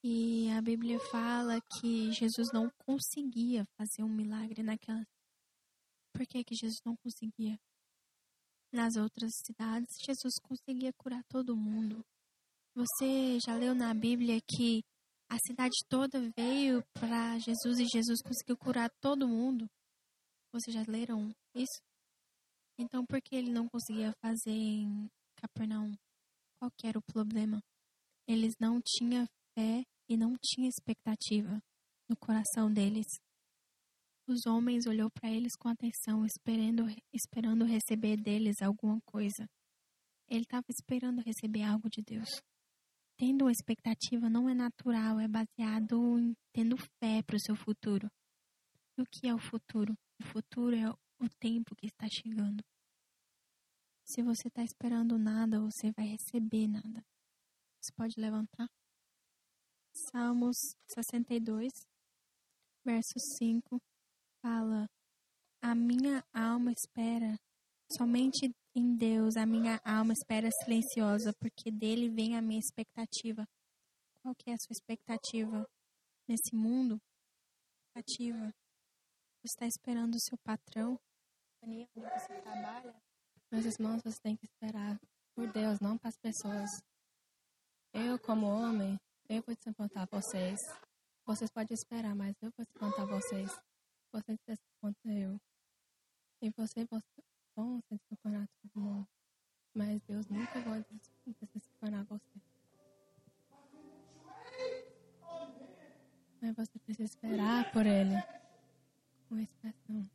[0.04, 5.04] E a Bíblia fala que Jesus não conseguia fazer um milagre naquela.
[6.14, 7.60] Por que, que Jesus não conseguia?
[8.72, 12.06] Nas outras cidades, Jesus conseguia curar todo mundo.
[12.76, 14.84] Você já leu na Bíblia que
[15.30, 19.70] a cidade toda veio para Jesus e Jesus conseguiu curar todo mundo?
[20.52, 21.82] Vocês já leram isso?
[22.80, 25.94] Então, por que ele não conseguia fazer em Capernaum?
[26.60, 27.60] Qual era o problema?
[28.28, 31.60] Eles não tinham fé e não tinham expectativa
[32.10, 33.06] no coração deles.
[34.28, 39.48] Os homens olhou para eles com atenção, esperando, esperando receber deles alguma coisa.
[40.30, 42.30] Ele estava esperando receber algo de Deus.
[43.18, 48.08] Tendo uma expectativa não é natural, é baseado em tendo fé para o seu futuro.
[48.96, 49.98] E o que é o futuro?
[50.22, 52.64] O futuro é o tempo que está chegando.
[54.06, 57.04] Se você está esperando nada, você vai receber nada.
[57.82, 58.68] Você pode levantar?
[59.94, 61.72] Salmos 62,
[62.86, 63.82] verso 5
[64.42, 64.88] fala:
[65.62, 67.36] A minha alma espera,
[67.92, 73.44] somente em Deus a minha alma espera silenciosa, porque dele vem a minha expectativa.
[74.22, 75.68] Qual que é a sua expectativa
[76.28, 77.02] nesse mundo?
[77.88, 78.54] Expectativa.
[79.42, 81.00] Você está esperando o seu patrão,
[81.64, 82.94] onde você trabalha?
[83.52, 85.00] Meus irmãos, você tem que esperar
[85.34, 86.70] por Deus, não para as pessoas.
[87.94, 90.60] Eu, como homem, eu vou descontar vocês.
[91.26, 93.50] Vocês podem esperar, mas eu vou descontar vocês.
[94.12, 95.40] Vocês descontam eu.
[96.42, 97.27] E você, você
[97.58, 99.08] vão se descontar todo mundo.
[99.74, 100.86] Mas Deus nunca vai
[101.54, 102.40] descontar você.
[106.40, 108.16] Mas você precisa esperar por Ele.
[109.28, 110.10] Com expressão.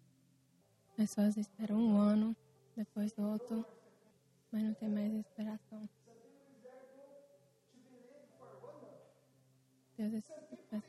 [0.97, 2.37] Pessoas esperam um ano,
[2.77, 3.67] depois outro,
[4.51, 5.89] mas não tem mais inspiração.
[9.97, 10.25] Deus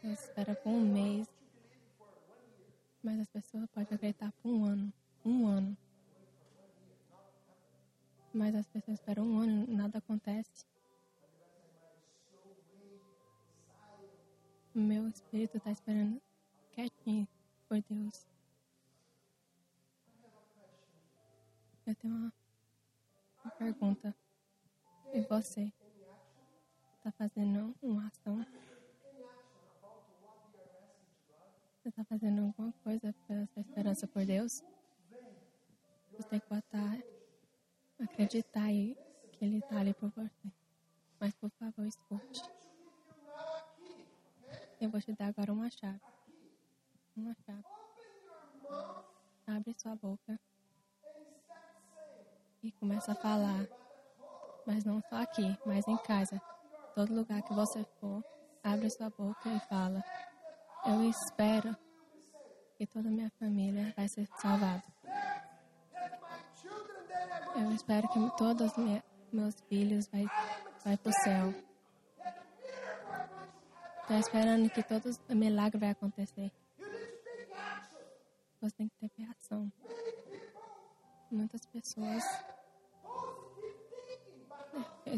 [0.03, 1.27] espera por um mês,
[3.01, 4.93] mas as pessoas podem acreditar por um ano.
[5.25, 5.77] Um ano.
[8.33, 10.65] Mas as pessoas esperam um ano nada acontece.
[14.73, 16.19] Meu espírito está esperando
[16.71, 17.27] quietinho
[17.69, 18.27] por Deus.
[21.85, 22.33] Eu tenho uma,
[23.43, 24.15] uma pergunta.
[25.13, 25.71] E você?
[26.97, 28.43] Está fazendo uma ação
[31.83, 34.63] Você está fazendo alguma coisa pela sua esperança por Deus?
[36.13, 36.97] Você tem que botar,
[37.99, 40.51] acreditar que Ele está ali por você.
[41.19, 42.43] Mas, por favor, escute.
[44.79, 46.01] Eu vou te dar agora uma chave.
[47.15, 47.63] Uma chave.
[49.47, 50.39] Abre sua boca
[52.61, 53.67] e começa a falar.
[54.65, 56.41] Mas não só aqui, mas em casa.
[56.95, 58.23] Todo lugar que você for,
[58.63, 60.03] abre sua boca e fala.
[60.85, 61.75] Eu espero
[62.77, 64.92] que toda minha família vai ser salvada.
[67.55, 68.71] Eu espero que todos
[69.31, 70.25] meus filhos vai,
[70.83, 71.53] vai para o céu.
[74.01, 76.51] Estou esperando que todos o milagre vai acontecer.
[78.59, 79.71] Você tem que ter ação.
[81.31, 82.23] Muitas pessoas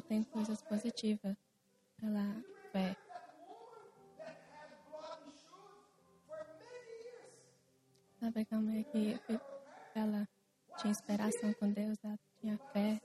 [0.08, 1.38] têm coisas positivas
[2.00, 2.96] pela fé.
[8.20, 9.20] Sabe como é que
[9.94, 10.28] ela
[10.86, 13.02] tinha inspiração com Deus, ela tinha fé.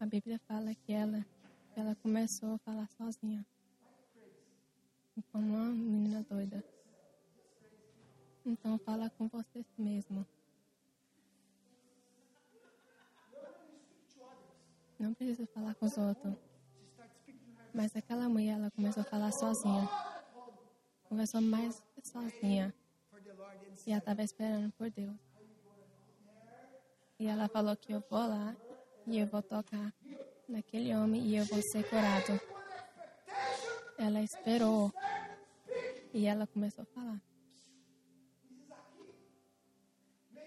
[0.00, 1.24] A Bíblia fala que ela,
[1.76, 3.46] ela começou a falar sozinha,
[5.30, 6.64] como uma menina doida.
[8.44, 10.26] Então fala com você mesmo.
[14.98, 16.34] Não precisa falar com os outros.
[17.72, 19.88] Mas aquela mulher, ela começou a falar sozinha.
[21.08, 22.74] Começou mais sozinha.
[23.86, 25.35] E ela estava esperando por Deus.
[27.18, 28.54] E ela falou que eu vou lá
[29.06, 29.92] e eu vou tocar
[30.48, 32.40] naquele homem e eu vou ser curado.
[33.98, 34.92] Ela esperou
[36.12, 37.22] e ela começou a falar.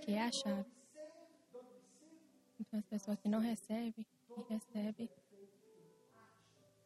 [0.02, 0.72] Que é a chave.
[2.60, 4.06] Então as pessoas que não recebem
[4.38, 5.10] e recebem,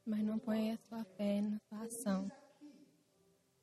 [0.05, 2.31] mas não põem a sua fé na sua ação.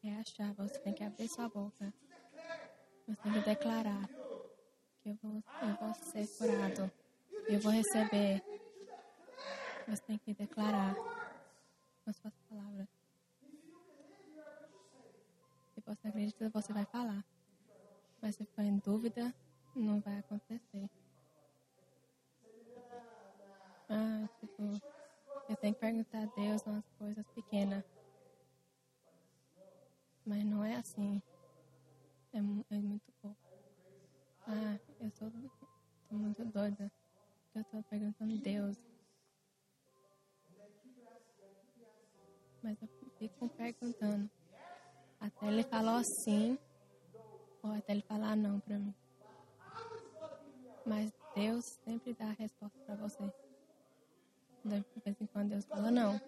[0.03, 1.93] É a chave, você tem que abrir sua boca.
[3.07, 4.30] Você tem que declarar que
[5.05, 6.91] eu vou, eu vou ser curado.
[7.49, 8.43] Eu vou receber.
[9.89, 12.89] Você tem que declarar com as suas palavras.
[15.85, 17.25] você acredita, você vai falar.
[18.21, 19.35] Mas se for em dúvida,
[19.75, 20.91] não vai acontecer.
[23.89, 24.63] Ah, tipo,
[25.49, 27.85] eu tenho que perguntar a Deus umas coisas pequenas.
[30.25, 31.21] Mas não é assim.
[32.33, 33.50] É, é muito pouco.
[34.53, 35.31] Ah, eu sou,
[36.09, 36.91] sou muito doida.
[37.55, 38.77] Eu estou perguntando a Deus.
[42.61, 44.29] Mas eu fico perguntando.
[45.21, 46.59] Até ele falar sim,
[47.63, 48.93] ou até ele falar não para mim.
[50.85, 53.33] Mas Deus sempre dá a resposta para você.
[54.65, 56.21] De vez em quando Deus fala não.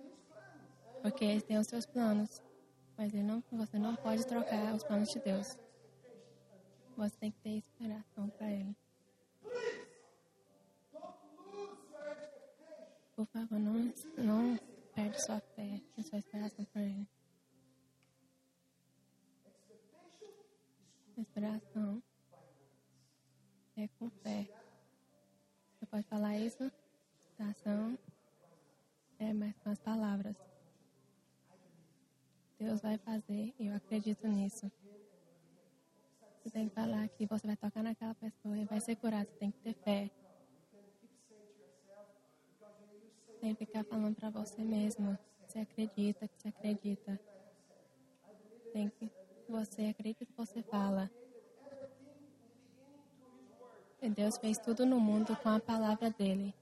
[1.03, 2.41] Porque ele tem os seus planos.
[2.97, 5.62] Mas não, você não pode trocar os planos de Deus.
[6.97, 8.76] Você tem que ter inspiração para ele.
[13.16, 14.59] Por favor, não, não
[14.95, 17.09] perde sua fé e sua inspiração para ele.
[21.16, 22.03] Inspiração
[23.76, 24.49] é com fé.
[25.78, 26.70] Você pode falar isso?
[27.38, 27.99] Ação
[29.18, 30.36] é mais com as palavras.
[32.59, 34.70] Deus vai fazer e eu acredito nisso.
[36.43, 39.28] Você tem que falar que você vai tocar naquela pessoa e vai ser curado.
[39.28, 40.11] Você tem que ter fé.
[43.40, 45.16] Tem que ficar falando para você mesmo.
[45.47, 47.20] Você acredita que você acredita.
[48.72, 49.09] Tem que
[49.49, 51.09] você acredita que você fala.
[54.01, 56.53] E Deus fez tudo no mundo com a palavra dele.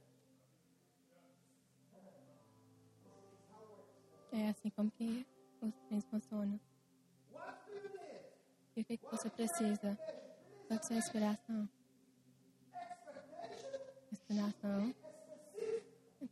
[4.31, 5.27] É assim como que
[5.63, 6.61] os trens funcionam.
[8.81, 9.99] O que, que você precisa?
[10.71, 11.69] É a sua inspiração?
[14.11, 14.95] Inspiração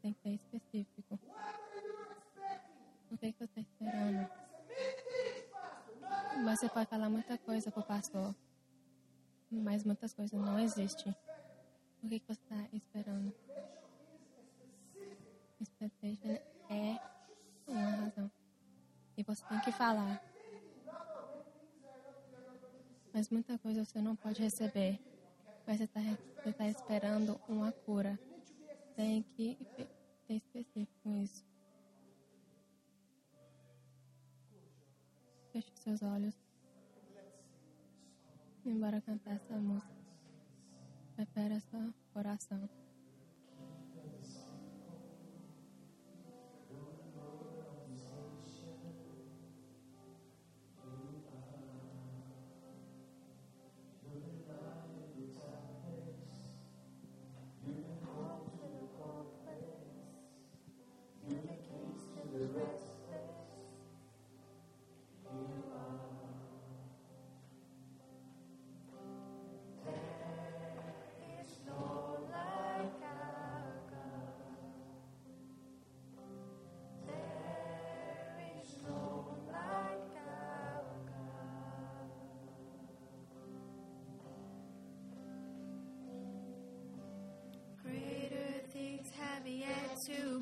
[0.00, 1.18] tem que ser específico.
[3.10, 4.30] O que, que você está esperando?
[6.44, 8.34] Você pode falar muita coisa para o pastor,
[9.50, 11.14] mas muitas coisas não existem.
[12.02, 13.34] O que, que você está esperando?
[15.60, 16.38] Expectation
[16.70, 17.00] é
[17.66, 18.30] uma razão.
[19.16, 20.22] E você tem que falar.
[23.12, 24.98] Mas muita coisa você não pode receber.
[25.66, 26.00] Mas você está
[26.56, 28.18] tá esperando uma cura.
[28.96, 29.56] Tem que
[90.08, 90.37] to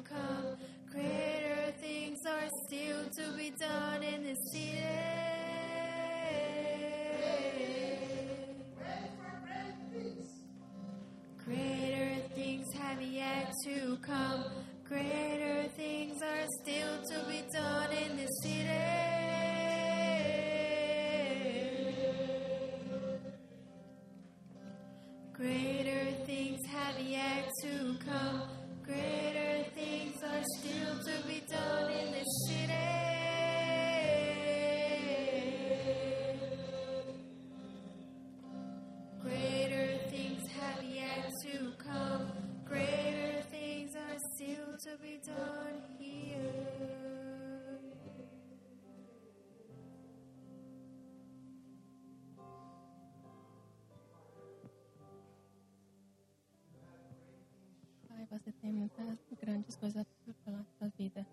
[59.56, 60.06] grandes coisas
[60.44, 61.26] pela sua vida.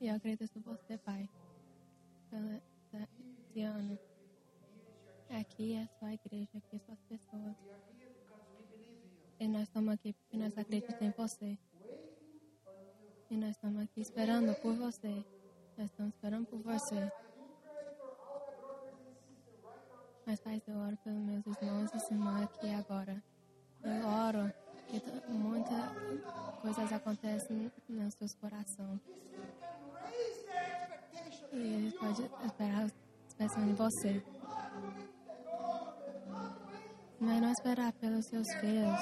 [0.00, 0.57] E eu agradeço
[33.88, 34.22] você.
[37.20, 39.00] Mas não esperar pelos seus filhos,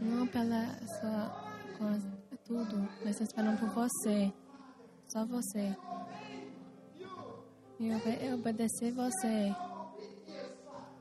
[0.00, 0.66] não pela
[1.00, 1.44] sua
[2.44, 4.32] tudo, mas esperando por você,
[5.08, 5.76] só você.
[7.80, 9.54] E obede obedecer você,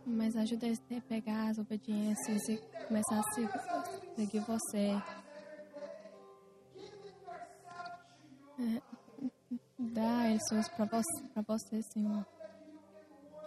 [0.05, 2.57] mas ajuda a pegar as obediências e
[2.88, 5.01] começar a seguir você.
[8.59, 8.82] É,
[9.78, 12.33] dá isso para você, você, Senhor.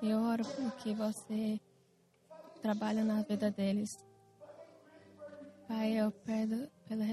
[0.02, 0.44] Eu oro
[0.82, 1.58] que você
[2.60, 3.88] trabalha na vida deles.
[5.66, 7.04] Pai, eu peço pela.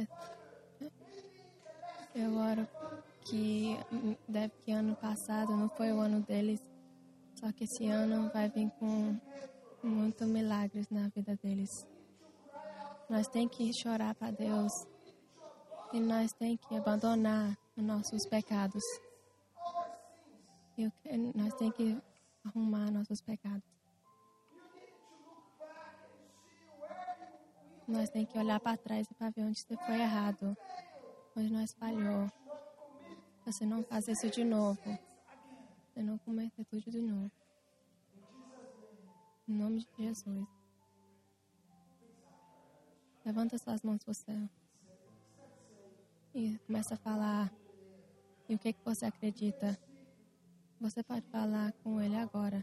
[2.13, 2.67] Eu oro
[3.25, 3.77] que
[4.27, 6.59] deve que ano passado não foi o ano deles,
[7.39, 9.17] só que esse ano vai vir com
[9.81, 11.69] muitos milagres na vida deles.
[13.09, 14.71] Nós tem que chorar para Deus
[15.93, 18.83] e nós tem que abandonar os nossos pecados.
[21.35, 21.97] Nós tem que
[22.43, 23.63] arrumar nossos pecados.
[27.87, 30.55] Nós tem que olhar para trás e para ver onde você foi errado,
[31.35, 32.31] onde nós falhou.
[33.45, 34.97] Você não faz isso de novo.
[35.93, 37.31] Você não cometa tudo de novo.
[39.47, 40.47] Em nome de Jesus.
[43.25, 44.49] Levanta suas mãos para o céu.
[46.33, 47.53] E começa a falar.
[48.47, 49.77] E o que, que você acredita?
[50.83, 52.61] Você pode falar com ele agora.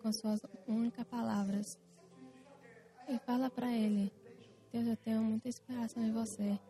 [0.00, 0.38] Com suas
[0.68, 1.66] únicas palavras.
[3.08, 4.12] E fala para ele:
[4.72, 6.60] Deus, eu tenho muita inspiração em você.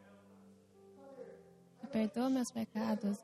[1.92, 3.18] Perdoa meus pecados.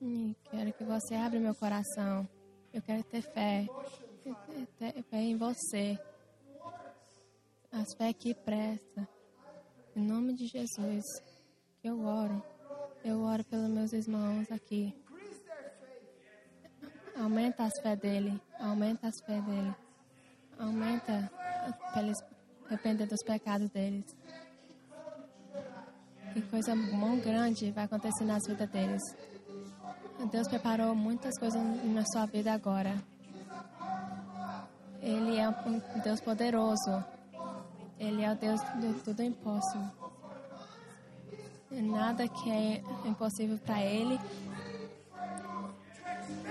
[0.00, 2.26] E quero que você abra meu coração.
[2.72, 3.66] Eu quero ter fé.
[4.78, 5.98] Ter fé em você.
[7.70, 9.06] As fé que presta.
[9.94, 11.04] Em nome de Jesus.
[11.82, 12.53] Que eu oro.
[13.04, 14.94] Eu oro pelos meus irmãos aqui.
[17.16, 18.40] Aumenta as fé dele.
[18.58, 19.74] Aumenta as fé dele
[20.58, 21.30] aumenta
[21.92, 22.18] para eles
[22.66, 24.04] arrepender dos pecados deles.
[26.32, 29.02] Que coisa muito grande vai acontecer na vida deles.
[30.30, 32.96] Deus preparou muitas coisas na sua vida agora.
[35.00, 37.04] Ele é um Deus poderoso.
[37.98, 40.03] Ele é o Deus do tudo impossível.
[41.82, 44.18] Nada que é impossível para Ele.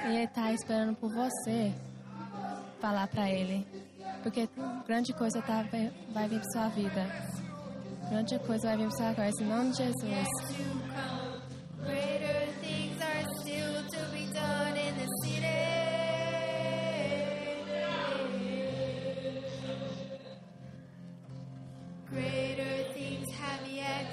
[0.05, 1.73] E Ele está esperando por você
[2.79, 3.65] falar para Ele
[4.23, 4.49] porque
[4.87, 5.65] grande coisa tá,
[6.13, 7.05] vai vir para sua vida.
[8.09, 10.72] Grande coisa vai vir para sua casa, em nome de Jesus.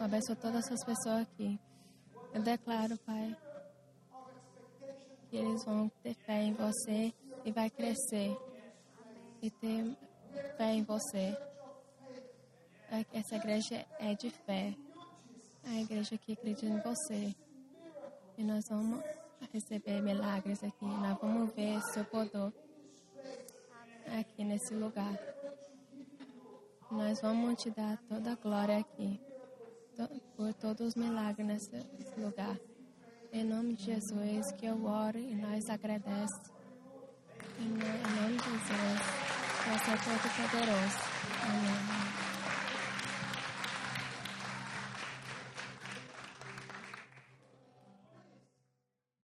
[0.00, 1.60] Eu abençoo todas essas pessoas aqui.
[2.32, 3.36] Eu declaro, Pai,
[5.28, 7.12] que eles vão ter fé em você
[7.44, 8.34] e vai crescer
[9.42, 9.94] e ter
[10.56, 11.36] fé em você.
[13.12, 14.74] Essa igreja é de fé.
[15.64, 17.36] A igreja que acredita em você.
[18.38, 19.04] E nós vamos
[19.52, 20.86] receber milagres aqui.
[20.86, 22.50] Nós vamos ver seu poder
[24.18, 25.12] aqui nesse lugar.
[26.90, 29.20] Nós vamos te dar toda a glória aqui,
[30.36, 32.56] por todos os milagres nesse lugar.
[33.32, 36.50] Em nome de Jesus, que eu oro e nós agradecemos.
[37.58, 39.00] Em nome de Jesus,
[39.64, 40.98] você é todo poderoso.
[41.42, 41.79] Amém.